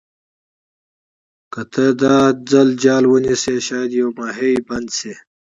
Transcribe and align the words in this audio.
که 1.53 1.61
ته 1.73 1.85
دا 2.01 2.15
ځل 2.51 2.69
جال 2.83 3.03
ونیسې 3.07 3.55
شاید 3.67 3.91
یو 3.99 4.09
ماهي 4.17 4.53
بند 4.67 4.89
شي. 4.97 5.13